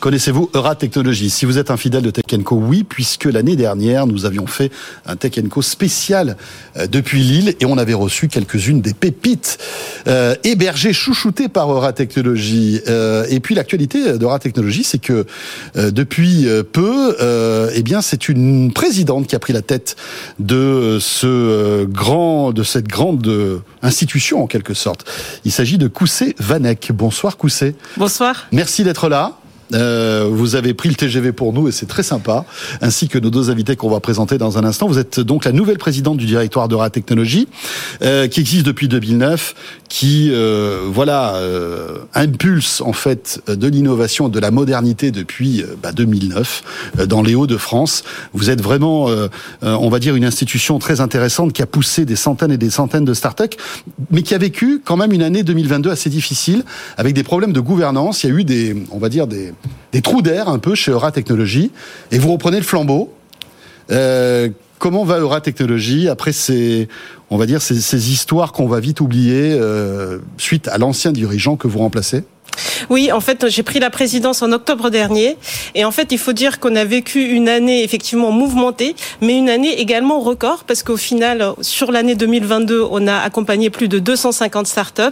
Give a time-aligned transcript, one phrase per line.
[0.00, 1.28] Connaissez-vous Eura Technologies?
[1.28, 4.72] Si vous êtes un fidèle de Tech Co, oui, puisque l'année dernière, nous avions fait
[5.04, 6.38] un Tech Co spécial
[6.78, 9.58] euh, depuis Lille et on avait reçu quelques-unes des pépites
[10.08, 12.80] euh, hébergées, chouchoutées par Eura Technologies.
[12.88, 15.26] Euh, et puis l'actualité d'Eura Technologies, c'est que
[15.76, 19.96] euh, depuis euh, peu, euh, eh bien, c'est une présidente qui a pris la tête
[20.38, 25.04] de ce grand, de cette grande institution en quelque sorte.
[25.44, 26.90] Il s'agit de Koussé Vanek.
[26.94, 27.74] Bonsoir Koussé.
[27.98, 28.46] Bonsoir.
[28.50, 29.39] Merci d'être là.
[29.74, 32.44] Euh, vous avez pris le TGV pour nous et c'est très sympa,
[32.80, 34.88] ainsi que nos deux invités qu'on va présenter dans un instant.
[34.88, 37.46] Vous êtes donc la nouvelle présidente du directoire de Technologie,
[38.02, 39.54] euh, qui existe depuis 2009,
[39.90, 45.92] qui euh, voilà euh, impulse en fait de l'innovation, de la modernité depuis euh, bah,
[45.92, 46.62] 2009
[47.00, 48.04] euh, dans les Hauts-de-France.
[48.32, 49.08] Vous êtes vraiment,
[49.62, 53.04] on va dire, une institution très intéressante qui a poussé des centaines et des centaines
[53.04, 53.56] de startups,
[54.10, 56.64] mais qui a vécu quand même une année 2022 assez difficile
[56.96, 58.22] avec des problèmes de gouvernance.
[58.22, 59.52] Il y a eu des, on va dire des
[59.92, 61.70] des trous d'air un peu chez Eura Technologies
[62.10, 63.12] et vous reprenez le flambeau.
[63.90, 66.88] Euh, comment va Eura Technologies après ces,
[67.30, 71.68] on va dire, ces, histoires qu'on va vite oublier euh, suite à l'ancien dirigeant que
[71.68, 72.24] vous remplacez?
[72.88, 75.36] Oui, en fait, j'ai pris la présidence en octobre dernier.
[75.74, 79.48] Et en fait, il faut dire qu'on a vécu une année effectivement mouvementée, mais une
[79.48, 84.66] année également record, parce qu'au final, sur l'année 2022, on a accompagné plus de 250
[84.66, 85.02] startups.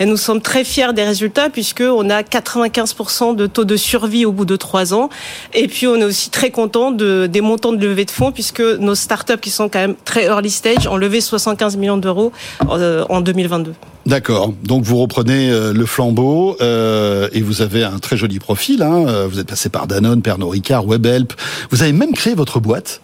[0.00, 4.32] Et nous sommes très fiers des résultats, puisqu'on a 95% de taux de survie au
[4.32, 5.08] bout de trois ans.
[5.54, 8.60] Et puis, on est aussi très content de, des montants de levée de fonds, puisque
[8.60, 12.32] nos startups, qui sont quand même très early stage, ont levé 75 millions d'euros
[12.68, 13.74] euh, en 2022.
[14.06, 14.52] D'accord.
[14.64, 18.82] Donc vous reprenez euh, le flambeau euh, et vous avez un très joli profil.
[18.82, 19.06] Hein.
[19.06, 21.32] Euh, vous êtes passé par Danone, Pernod Ricard, Webhelp.
[21.70, 23.00] Vous avez même créé votre boîte.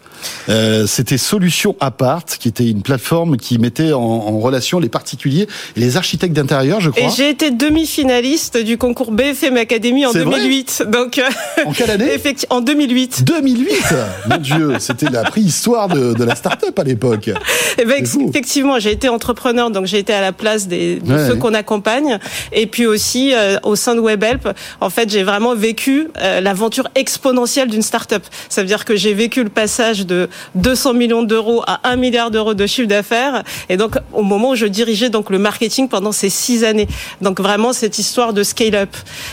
[0.49, 5.47] Euh, c'était Solution Apart, qui était une plateforme qui mettait en, en relation les particuliers
[5.77, 7.03] et les architectes d'intérieur, je crois.
[7.03, 10.85] Et j'ai été demi-finaliste du concours BFM Academy en 2008.
[10.89, 11.21] Donc,
[11.65, 12.11] en quelle année
[12.51, 13.25] En 2008.
[13.25, 13.69] 2008
[14.29, 17.31] Mon Dieu, c'était la préhistoire de, de la start-up à l'époque.
[17.79, 21.29] Eh ben, effectivement, j'ai été entrepreneur, donc j'ai été à la place des, de ouais,
[21.29, 22.19] ceux qu'on accompagne.
[22.53, 24.49] Et puis aussi, euh, au sein de WebHelp,
[24.81, 28.25] en fait, j'ai vraiment vécu euh, l'aventure exponentielle d'une start-up.
[28.49, 32.33] Ça veut dire que j'ai vécu le passage de 200 millions d'euros à 1 milliard
[32.33, 33.45] d'euros de chiffre d'affaires.
[33.69, 36.89] Et donc, au moment où je dirigeais donc le marketing pendant ces six années.
[37.21, 38.91] Donc, vraiment, cette histoire de scale-up.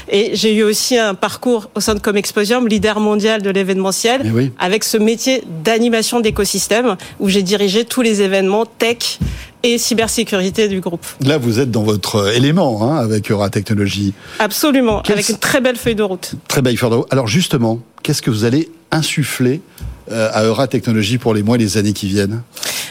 [0.10, 4.52] Et j'ai eu aussi un parcours au sein de Comexposium, leader mondial de l'événementiel, oui.
[4.60, 9.20] avec ce métier d'animation d'écosystème où j'ai dirigé tous les événements tech
[9.64, 11.06] et cybersécurité du groupe.
[11.22, 14.14] Là, vous êtes dans votre élément hein, avec Eura Technologies.
[14.40, 16.36] Absolument, avec une très belle feuille de route.
[16.48, 17.08] Très belle feuille de route.
[17.12, 19.62] Alors justement, qu'est-ce que vous allez insuffler
[20.12, 22.42] à Eura Technologies pour les mois et les années qui viennent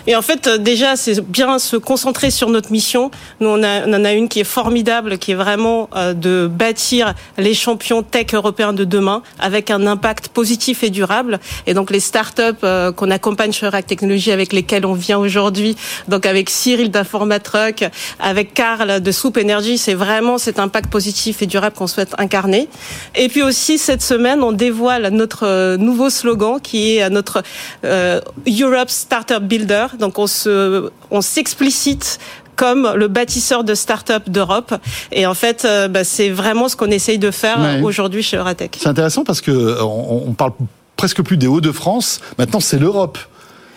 [0.07, 3.11] et en fait, déjà, c'est bien se concentrer sur notre mission.
[3.41, 6.47] Nous, on, a, on en a une qui est formidable, qui est vraiment euh, de
[6.47, 11.41] bâtir les champions tech européens de demain avec un impact positif et durable.
[11.67, 15.77] Et donc, les startups euh, qu'on accompagne chez Eurac Technologies, avec lesquelles on vient aujourd'hui,
[16.09, 17.85] donc avec Cyril d'Informatruck,
[18.21, 22.69] avec Karl de Soup Energy, c'est vraiment cet impact positif et durable qu'on souhaite incarner.
[23.15, 27.43] Et puis aussi, cette semaine, on dévoile notre nouveau slogan qui est notre
[27.85, 29.87] euh, Europe Startup Builder.
[29.99, 32.19] Donc on se, on s'explicite
[32.57, 34.75] comme le bâtisseur de start-up d'Europe.
[35.13, 37.83] Et en fait, euh, bah, c'est vraiment ce qu'on essaye de faire ouais.
[37.83, 38.79] aujourd'hui chez Euratech.
[38.81, 40.53] C'est intéressant parce que on, on parle
[40.97, 42.21] presque plus des Hauts-de-France.
[42.39, 43.19] Maintenant, c'est l'Europe.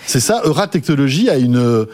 [0.05, 0.41] C'est ça.
[0.45, 1.85] Euratechnologie a une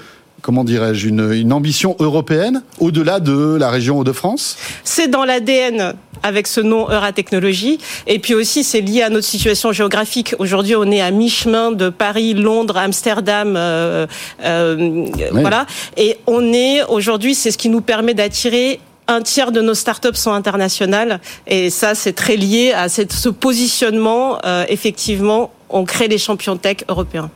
[0.43, 4.57] comment dirais-je, une, une, ambition européenne au-delà de la région Hauts-de-France?
[4.83, 7.79] C'est dans l'ADN avec ce nom Euratechnologie.
[8.07, 10.35] Et puis aussi, c'est lié à notre situation géographique.
[10.39, 14.05] Aujourd'hui, on est à mi-chemin de Paris, Londres, Amsterdam, euh,
[14.43, 15.11] euh, oui.
[15.31, 15.65] voilà.
[15.97, 20.15] Et on est aujourd'hui, c'est ce qui nous permet d'attirer un tiers de nos startups
[20.15, 26.07] sont internationales et ça c'est très lié à cette, ce positionnement euh, effectivement on crée
[26.07, 27.29] les champions tech européens.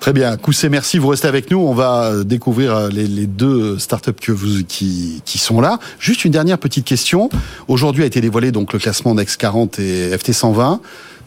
[0.00, 0.96] Très bien, Koussé, merci.
[0.96, 1.58] Vous restez avec nous.
[1.58, 5.78] On va découvrir les, les deux startups que vous, qui, qui, sont là.
[5.98, 7.28] Juste une dernière petite question.
[7.68, 10.80] Aujourd'hui a été dévoilé donc le classement Next 40 et FT 120.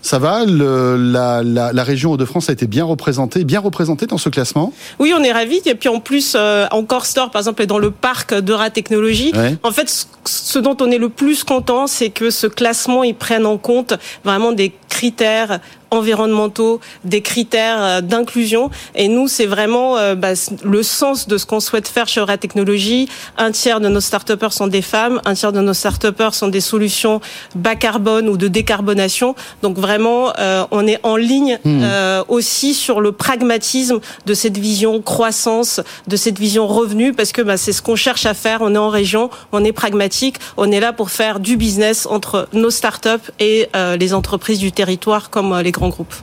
[0.03, 0.43] Ça va?
[0.45, 4.73] Le, la, la, la, région Hauts-de-France a été bien représentée, bien représentée dans ce classement?
[4.99, 5.61] Oui, on est ravis.
[5.65, 9.31] Et puis en plus, euh, encore Store, par exemple, est dans le parc d'Eura Technologies.
[9.33, 9.55] Ouais.
[9.63, 13.15] En fait, ce, ce, dont on est le plus content, c'est que ce classement, il
[13.15, 13.93] prenne en compte
[14.25, 15.61] vraiment des critères
[15.93, 18.69] environnementaux, des critères euh, d'inclusion.
[18.95, 22.37] Et nous, c'est vraiment euh, bah, le sens de ce qu'on souhaite faire chez Aura
[22.37, 23.07] Technologies.
[23.37, 26.61] Un tiers de nos start sont des femmes, un tiers de nos start sont des
[26.61, 27.21] solutions
[27.55, 29.35] bas carbone ou de décarbonation.
[29.61, 31.83] Donc vraiment, euh, on est en ligne hmm.
[32.27, 37.57] aussi sur le pragmatisme de cette vision croissance, de cette vision revenu, parce que bah,
[37.57, 38.59] c'est ce qu'on cherche à faire.
[38.61, 42.47] On est en région, on est pragmatique, on est là pour faire du business entre
[42.53, 43.69] nos startups et
[43.99, 46.13] les entreprises du territoire comme les grands groupe.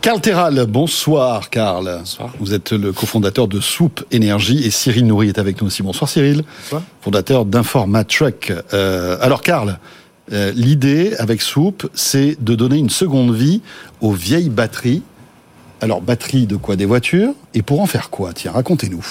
[0.00, 2.02] Carl Terral, bonsoir Carl.
[2.38, 5.82] Vous êtes le cofondateur de Soup Énergie et Cyril Nourri est avec nous aussi.
[5.82, 6.44] Bonsoir Cyril.
[6.62, 6.82] Bonsoir.
[7.02, 8.52] Fondateur d'Informatruck.
[8.72, 9.78] Euh, alors Carl,
[10.32, 13.60] euh, l'idée avec Soup, c'est de donner une seconde vie
[14.00, 15.02] aux vieilles batteries.
[15.80, 16.76] Alors batteries de quoi?
[16.76, 17.32] Des voitures?
[17.54, 18.32] Et pour en faire quoi?
[18.32, 19.04] Tiens, racontez-nous.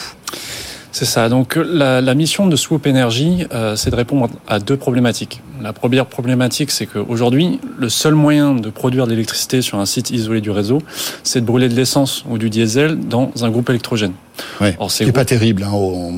[0.97, 1.29] C'est ça.
[1.29, 5.44] Donc la, mission de Swoop Energy, euh, c'est de répondre à deux problématiques.
[5.61, 10.09] La première problématique, c'est qu'aujourd'hui, le seul moyen de produire de l'électricité sur un site
[10.09, 10.81] isolé du réseau,
[11.21, 14.13] c'est de brûler de l'essence ou du diesel dans un groupe électrogène.
[14.59, 16.11] Ouais, c'est pas terrible hein, au,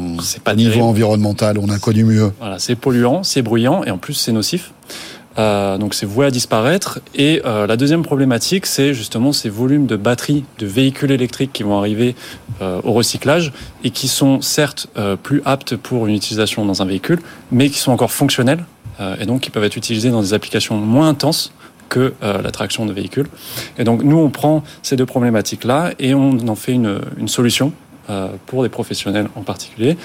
[0.45, 2.31] pas niveau environnemental, on a connu mieux.
[2.39, 4.71] Voilà, c'est polluant, c'est bruyant et en plus c'est nocif.
[5.37, 6.99] Euh, donc c'est voué à disparaître.
[7.15, 11.63] Et euh, la deuxième problématique, c'est justement ces volumes de batteries de véhicules électriques qui
[11.63, 12.15] vont arriver
[12.61, 13.53] euh, au recyclage
[13.83, 14.87] et qui sont certes
[15.23, 17.19] plus aptes pour une utilisation dans un véhicule,
[17.51, 18.65] mais qui sont encore fonctionnels
[19.19, 21.53] et donc qui peuvent être utilisés dans des applications moins intenses
[21.87, 23.27] que la traction de véhicules.
[23.77, 27.71] Et donc nous, on prend ces deux problématiques-là et on en fait une, une solution
[28.45, 29.95] pour des professionnels en particulier,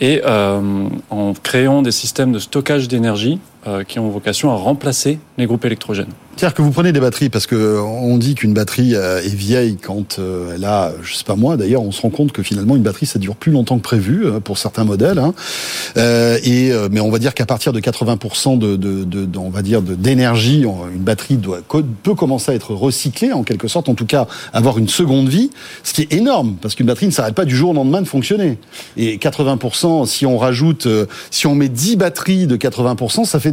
[0.00, 3.55] et en créant des systèmes de stockage d'énergie euh,
[3.88, 6.12] qui ont vocation à remplacer les groupes électrogènes.
[6.36, 9.78] C'est-à-dire que vous prenez des batteries parce que on dit qu'une batterie euh, est vieille
[9.80, 11.56] quand euh, elle a, je sais pas moi.
[11.56, 14.26] D'ailleurs, on se rend compte que finalement une batterie ça dure plus longtemps que prévu
[14.44, 15.18] pour certains modèles.
[15.18, 15.32] Hein.
[15.96, 19.80] et mais on va dire qu'à partir de 80% de, de, de, on va dire
[19.80, 20.64] d'énergie,
[20.94, 21.60] une batterie doit
[22.02, 25.50] peut commencer à être recyclée en quelque sorte, en tout cas avoir une seconde vie,
[25.84, 28.08] ce qui est énorme parce qu'une batterie ne s'arrête pas du jour au lendemain de
[28.08, 28.58] fonctionner.
[28.98, 30.86] Et 80%, si on rajoute,
[31.30, 33.52] si on met 10 batteries de 80%, ça fait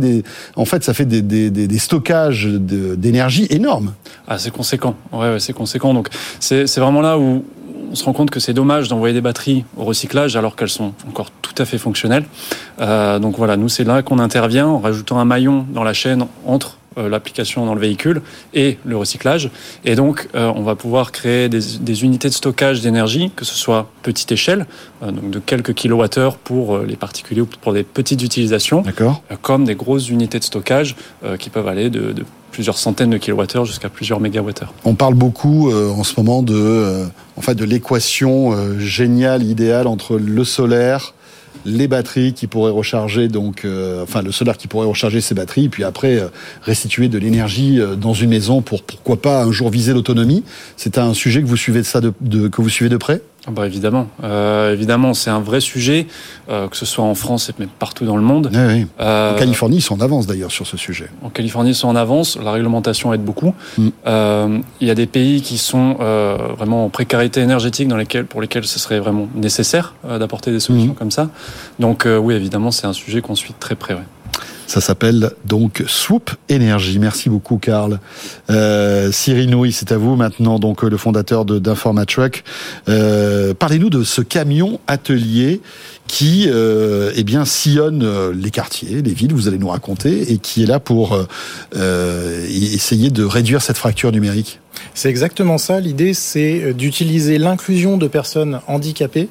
[0.55, 3.93] en fait, ça fait des, stockages d'énergie énormes.
[4.27, 4.95] Ah, c'est conséquent.
[5.11, 5.93] Ouais, c'est conséquent.
[5.93, 6.09] Donc,
[6.39, 7.43] c'est vraiment là où
[7.91, 10.93] on se rend compte que c'est dommage d'envoyer des batteries au recyclage alors qu'elles sont
[11.07, 12.25] encore tout à fait fonctionnelles.
[12.81, 16.25] Euh, donc voilà, nous c'est là qu'on intervient en rajoutant un maillon dans la chaîne
[16.45, 18.21] entre l'application dans le véhicule
[18.53, 19.49] et le recyclage.
[19.85, 23.89] Et donc, euh, on va pouvoir créer des, unités de stockage d'énergie, que ce soit
[24.01, 24.65] petite échelle,
[25.01, 28.83] euh, donc de quelques kilowattheures pour les particuliers ou pour des petites utilisations,
[29.41, 30.95] comme des grosses unités de stockage
[31.39, 32.13] qui peuvent aller de,
[32.51, 34.73] plusieurs centaines de kilowattheures jusqu'à plusieurs mégawattheures.
[34.85, 37.05] On parle beaucoup en ce moment de,
[37.35, 41.13] en fait, de l'équation géniale, idéale entre le solaire,
[41.65, 45.69] les batteries qui pourraient recharger donc euh, enfin le solaire qui pourrait recharger ces batteries
[45.69, 46.27] puis après euh,
[46.61, 50.43] restituer de l'énergie euh, dans une maison pour pourquoi pas un jour viser l'autonomie.
[50.77, 53.21] C'est un sujet que vous suivez ça de que vous suivez de près?
[53.51, 56.07] Bah évidemment, euh, évidemment, c'est un vrai sujet,
[56.49, 58.49] euh, que ce soit en France et même partout dans le monde.
[58.53, 61.09] Oui, Euh, en Californie, ils sont en avance d'ailleurs sur ce sujet.
[61.21, 62.37] En Californie, ils sont en avance.
[62.41, 63.53] La réglementation aide beaucoup.
[63.77, 63.87] Mm.
[64.07, 68.25] Euh, il y a des pays qui sont euh, vraiment en précarité énergétique, dans lesquels,
[68.25, 70.95] pour lesquels ce serait vraiment nécessaire euh, d'apporter des solutions mm.
[70.95, 71.29] comme ça.
[71.79, 73.93] Donc oui, évidemment, c'est un sujet qu'on suit de très près.
[73.93, 74.03] Ouais.
[74.73, 76.97] Ça s'appelle donc Swoop Énergie.
[76.97, 77.99] Merci beaucoup, Karl.
[78.49, 82.43] Euh, Cyril Nouy, c'est à vous maintenant, donc le fondateur d'Informatruck.
[82.89, 85.61] Euh, Parlez-nous de ce camion atelier
[86.07, 90.39] qui euh, eh bien sillonne euh, les quartiers, les villes, vous allez nous raconter, et
[90.39, 91.23] qui est là pour
[91.75, 94.59] euh, essayer de réduire cette fracture numérique.
[94.95, 95.79] C'est exactement ça.
[95.81, 99.29] L'idée, c'est d'utiliser l'inclusion de personnes handicapées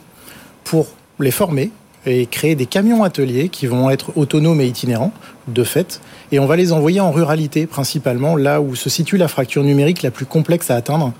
[0.62, 0.86] pour
[1.18, 1.72] les former
[2.06, 5.12] et créer des camions ateliers qui vont être autonomes et itinérants,
[5.48, 9.28] de fait, et on va les envoyer en ruralité principalement, là où se situe la
[9.28, 11.12] fracture numérique la plus complexe à atteindre,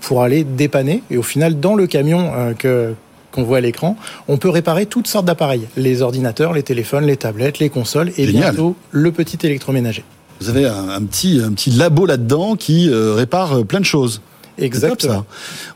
[0.00, 1.02] pour aller dépanner.
[1.10, 2.94] Et au final, dans le camion euh, que
[3.30, 3.96] qu'on voit à l'écran,
[4.26, 8.26] on peut réparer toutes sortes d'appareils, les ordinateurs, les téléphones, les tablettes, les consoles, et
[8.26, 10.02] bientôt le petit électroménager.
[10.40, 14.20] Vous avez un, petit, un petit labo là-dedans qui euh, répare euh, plein de choses.
[14.58, 15.24] Exactement.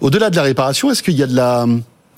[0.01, 1.67] Au-delà de la réparation, est-ce qu'il y a de la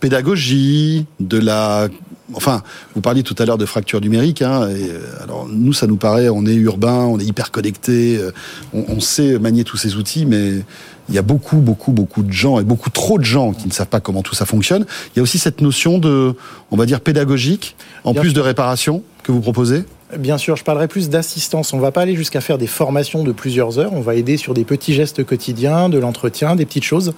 [0.00, 1.88] pédagogie, de la
[2.34, 2.62] enfin,
[2.94, 4.42] vous parliez tout à l'heure de fracture numérique.
[4.42, 8.16] Hein, et, euh, alors nous, ça nous paraît, on est urbain, on est hyper connecté,
[8.16, 8.32] euh,
[8.72, 10.62] on, sait manier tous ces outils, mais
[11.08, 13.72] il y a beaucoup, beaucoup, beaucoup de gens et beaucoup trop de gens qui ne
[13.72, 14.86] savent pas comment tout ça fonctionne.
[15.14, 16.34] Il y a aussi cette notion de,
[16.70, 19.84] on va dire, pédagogique, en plus de réparation que vous proposez.
[20.16, 21.72] Bien sûr, je parlerai plus d'assistance.
[21.72, 23.92] On ne va pas aller jusqu'à faire des formations de plusieurs heures.
[23.92, 27.12] On va aider sur des petits gestes quotidiens, de l'entretien, des petites choses.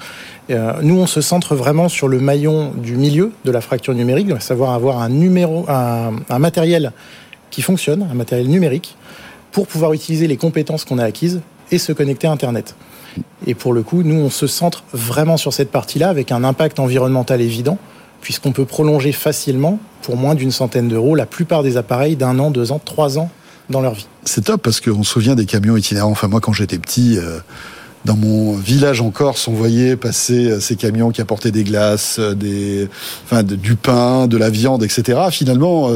[0.48, 4.30] Euh, nous, on se centre vraiment sur le maillon du milieu de la fracture numérique,
[4.30, 6.92] à savoir avoir un numéro, un, matériel
[7.50, 8.96] qui fonctionne, un matériel numérique,
[9.52, 12.74] pour pouvoir utiliser les compétences qu'on a acquises et se connecter à Internet.
[13.46, 16.78] Et pour le coup, nous, on se centre vraiment sur cette partie-là avec un impact
[16.78, 17.78] environnemental évident,
[18.20, 22.50] puisqu'on peut prolonger facilement, pour moins d'une centaine d'euros, la plupart des appareils d'un an,
[22.50, 23.30] deux ans, trois ans
[23.70, 24.06] dans leur vie.
[24.24, 26.10] C'est top parce qu'on se souvient des camions itinérants.
[26.10, 27.38] Enfin, moi, quand j'étais petit, euh,
[28.04, 32.18] dans mon village en Corse, on voyait passer euh, ces camions qui apportaient des glaces,
[32.18, 32.88] euh, des,
[33.24, 35.20] enfin, du pain, de la viande, etc.
[35.30, 35.90] Finalement,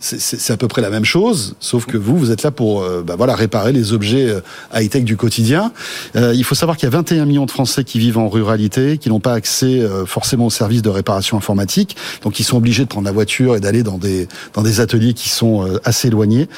[0.00, 3.02] c'est à peu près la même chose, sauf que vous, vous êtes là pour euh,
[3.06, 4.40] bah voilà, réparer les objets euh,
[4.74, 5.72] high-tech du quotidien.
[6.16, 8.96] Euh, il faut savoir qu'il y a 21 millions de Français qui vivent en ruralité,
[8.96, 12.88] qui n'ont pas accès forcément aux services de réparation informatique, donc ils sont obligés de
[12.88, 16.48] prendre la voiture et d'aller dans des, dans des ateliers qui sont assez éloignés.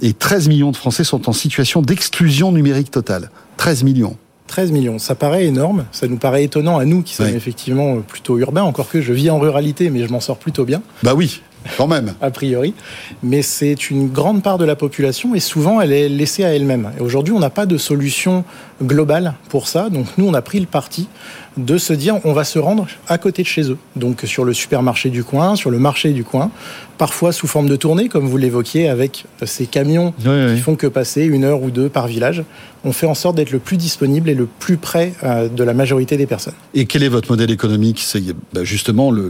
[0.00, 3.30] Et 13 millions de Français sont en situation d'exclusion numérique totale.
[3.58, 4.16] 13 millions.
[4.46, 8.38] 13 millions, ça paraît énorme, ça nous paraît étonnant à nous qui sommes effectivement plutôt
[8.38, 10.82] urbains, encore que je vis en ruralité mais je m'en sors plutôt bien.
[11.02, 11.42] Bah oui,
[11.76, 12.14] quand même.
[12.20, 12.74] a priori.
[13.22, 16.92] Mais c'est une grande part de la population et souvent elle est laissée à elle-même.
[16.98, 18.44] Et aujourd'hui, on n'a pas de solution
[18.82, 19.88] globale pour ça.
[19.88, 21.08] Donc nous, on a pris le parti
[21.56, 23.78] de se dire on va se rendre à côté de chez eux.
[23.96, 26.50] Donc sur le supermarché du coin, sur le marché du coin,
[26.98, 31.24] parfois sous forme de tournée, comme vous l'évoquiez, avec ces camions qui font que passer
[31.24, 32.42] une heure ou deux par village.
[32.84, 35.74] On fait en sorte d'être le plus disponible et le plus près euh, de la
[35.74, 36.54] majorité des personnes.
[36.72, 38.00] Et quel est votre modèle économique?
[38.00, 38.22] C'est
[38.52, 39.28] bah, justement le,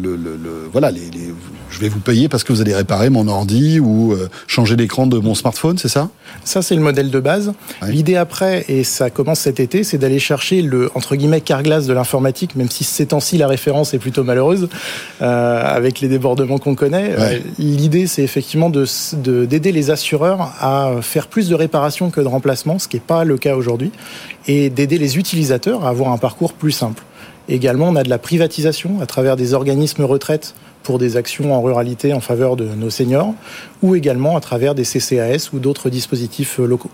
[0.71, 1.00] voilà, les,
[1.71, 5.06] je vais vous payer parce que vous allez réparer mon ordi ou euh, changer l'écran
[5.06, 6.11] de mon smartphone, c'est ça?
[6.45, 7.54] Ça c'est le modèle de base.
[7.88, 11.95] L'idée après, et ça commence cet été, c'est d'aller chercher le entre guillemets carglass de
[12.20, 14.68] même si ces temps-ci la référence est plutôt malheureuse
[15.23, 17.14] euh, avec les débordements qu'on connaît.
[17.58, 22.88] L'idée, c'est effectivement d'aider les assureurs à faire plus de réparations que de remplacements, ce
[22.88, 23.90] qui n'est pas le cas aujourd'hui,
[24.46, 27.02] et d'aider les utilisateurs à avoir un parcours plus simple.
[27.49, 31.62] Également, on a de la privatisation à travers des organismes retraite pour des actions en
[31.62, 33.35] ruralité en faveur de nos seniors,
[33.82, 36.90] ou également à travers des CCAS ou d'autres dispositifs locaux.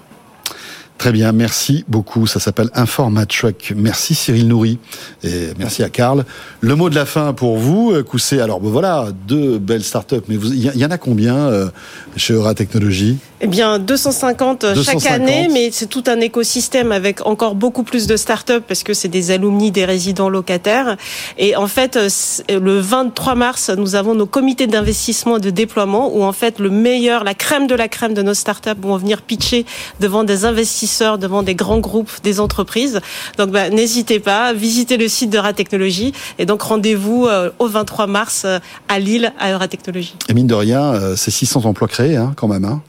[1.03, 2.29] Très bien, merci beaucoup.
[2.29, 3.73] Ça s'appelle Informatruck.
[3.75, 4.79] Merci Cyril Nourri
[5.25, 6.25] et merci à Karl.
[6.61, 8.39] Le mot de la fin pour vous, euh, Coussé.
[8.39, 11.67] Alors ben voilà, deux belles startups, mais il y, en a combien euh,
[12.15, 13.19] chez Eura Technologies?
[13.41, 18.17] Eh bien, 250, chaque année, mais c'est tout un écosystème avec encore beaucoup plus de
[18.17, 20.97] startups parce que c'est des alumni des résidents locataires.
[21.37, 22.09] Et en fait, euh,
[22.49, 26.71] le 23 mars, nous avons nos comités d'investissement et de déploiement où en fait le
[26.71, 29.67] meilleur, la crème de la crème de nos startups vont venir pitcher
[29.99, 33.01] devant des investisseurs devant des grands groupes, des entreprises.
[33.39, 38.07] Donc bah, n'hésitez pas, visitez le site de Technologie et donc rendez-vous euh, au 23
[38.07, 38.59] mars euh,
[38.89, 40.15] à Lille à Euratechnologie.
[40.29, 42.65] Et mine de rien, euh, c'est 600 emplois créés hein, quand même.
[42.65, 42.81] Hein.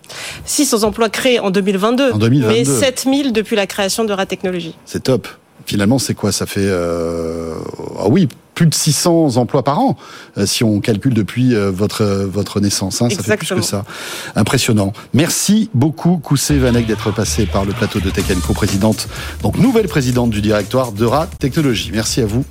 [0.45, 2.53] 600 emplois créés en 2022, en 2022.
[2.53, 4.75] mais 7000 depuis la création d'Euratechnologie.
[4.85, 5.27] C'est top.
[5.65, 6.31] Finalement, c'est quoi?
[6.31, 6.69] Ça fait...
[6.69, 9.97] Ah oui, plus de 600 emplois par an,
[10.37, 13.01] euh, si on calcule depuis euh, votre votre naissance.
[13.01, 13.83] Hein, ça fait plus que ça.
[14.35, 14.93] Impressionnant.
[15.13, 19.07] Merci beaucoup, Koussé Vanek, d'être passé par le plateau de Tech Co, présidente,
[19.41, 21.91] donc nouvelle présidente du directoire d'Eura Technologies.
[21.93, 22.41] Merci à vous.